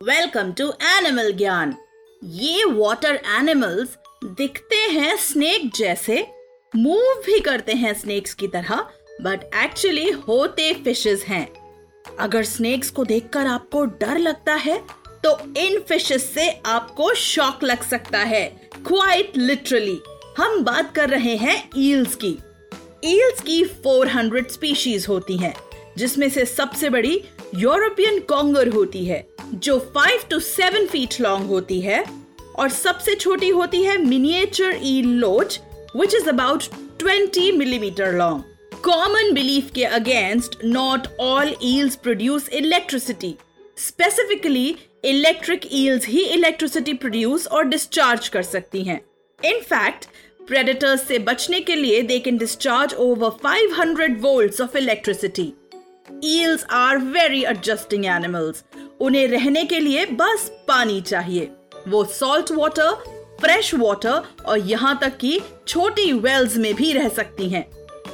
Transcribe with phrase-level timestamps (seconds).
[0.00, 1.74] Welcome to animal ज्ञान
[2.22, 3.88] ये water animals
[4.36, 6.16] दिखते हैं स्नेक जैसे।
[6.74, 8.80] मूव भी करते हैं स्नेक्स की तरह
[9.22, 11.46] बट एक्चुअली होते फिशेस हैं।
[12.18, 14.78] अगर स्नेक्स को देखकर आपको डर लगता है
[15.24, 18.44] तो इन फिशेस से आपको शॉक लग सकता है।
[18.86, 19.98] क्वाइट लिटरली
[20.38, 22.36] हम बात कर रहे हैं ईल्स की।
[23.06, 25.54] ईल्स की 400 स्पीशीज होती हैं,
[25.98, 27.20] जिसमें से सबसे बड़ी
[27.56, 32.04] यूरोपियन कॉन्गर होती है। जो 5 टू 7 फीट लॉन्ग होती है
[32.58, 35.60] और सबसे छोटी होती है miniature eel loach
[35.96, 36.64] which is about
[37.02, 38.44] 20 millimetre long
[38.84, 43.34] common belief के against not all eels produce electricity
[43.78, 49.00] specifically electric eels he electricity produce और डिस्चार्ज कर सकती हैं.
[49.38, 50.06] इनफैक्ट
[50.48, 55.52] प्रेडेटर्स से बचने के लिए they can discharge over 500 volts of electricity
[56.24, 58.64] eels are very adjusting animals
[59.00, 61.50] उन्हें रहने के लिए बस पानी चाहिए।
[61.88, 62.90] वो सॉल्ट वाटर
[63.40, 67.64] फ्रेश वाटर और यहाँ तक कि छोटी वेल्स में भी रह सकती हैं।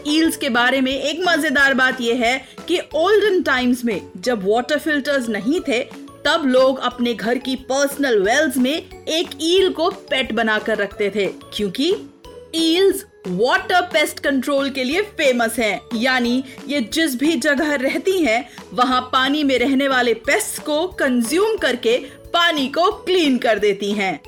[0.06, 2.38] ईल्स के बारे में एक मज़ेदार बात यह है
[2.68, 5.82] कि ओल्डन टाइम्स में जब वाटर फिल्टर्स नहीं थे,
[6.26, 11.26] तब लोग अपने घर की पर्सनल वेल्स में एक ईल को पेट बनाकर रखते थे,
[11.54, 11.92] क्योंकि
[12.56, 18.48] ईल्स वाटर पेस्ट कंट्रोल के लिए फ़ेमस हैं। यानी ये जिस भी जगह रहती हैं,
[18.72, 21.98] वहाँ पानी में रहने वाले पेस्ट को कंज्यूम करके
[22.34, 24.20] पानी को क्लीन कर देती हैं।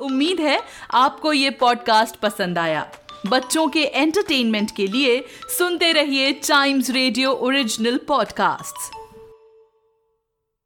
[0.00, 0.60] उम्मीद है
[0.90, 2.90] आपको ये पॉडकास्ट पसंद आया।
[3.26, 5.24] बच्चों के एंटरटेनमेंट के लिए
[5.58, 8.90] सुनते रहिए टाइम्स रेडियो ओरिजिनल पॉडकास्ट्स